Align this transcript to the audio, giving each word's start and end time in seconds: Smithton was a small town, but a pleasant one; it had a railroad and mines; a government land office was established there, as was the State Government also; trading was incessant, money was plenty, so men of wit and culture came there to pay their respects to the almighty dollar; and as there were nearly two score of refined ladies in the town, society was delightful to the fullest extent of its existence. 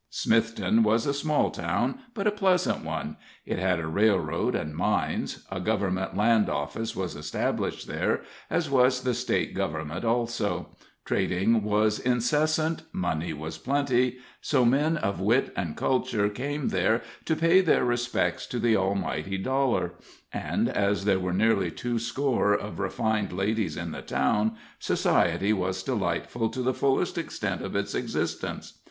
Smithton 0.11 0.81
was 0.81 1.05
a 1.05 1.13
small 1.13 1.51
town, 1.51 1.99
but 2.15 2.25
a 2.25 2.31
pleasant 2.31 2.83
one; 2.83 3.17
it 3.45 3.59
had 3.59 3.77
a 3.79 3.85
railroad 3.85 4.55
and 4.55 4.75
mines; 4.75 5.45
a 5.51 5.59
government 5.59 6.17
land 6.17 6.49
office 6.49 6.95
was 6.95 7.15
established 7.15 7.85
there, 7.87 8.23
as 8.49 8.67
was 8.67 9.01
the 9.01 9.13
State 9.13 9.53
Government 9.53 10.03
also; 10.03 10.75
trading 11.05 11.61
was 11.61 11.99
incessant, 11.99 12.81
money 12.91 13.31
was 13.31 13.59
plenty, 13.59 14.17
so 14.41 14.65
men 14.65 14.97
of 14.97 15.19
wit 15.21 15.53
and 15.55 15.77
culture 15.77 16.29
came 16.29 16.69
there 16.69 17.03
to 17.25 17.35
pay 17.35 17.61
their 17.61 17.85
respects 17.85 18.47
to 18.47 18.57
the 18.57 18.75
almighty 18.75 19.37
dollar; 19.37 19.91
and 20.33 20.67
as 20.67 21.05
there 21.05 21.19
were 21.19 21.31
nearly 21.31 21.69
two 21.69 21.99
score 21.99 22.53
of 22.53 22.79
refined 22.79 23.31
ladies 23.31 23.77
in 23.77 23.91
the 23.91 24.01
town, 24.01 24.55
society 24.79 25.53
was 25.53 25.83
delightful 25.83 26.49
to 26.49 26.63
the 26.63 26.73
fullest 26.73 27.19
extent 27.19 27.61
of 27.61 27.75
its 27.75 27.93
existence. 27.93 28.79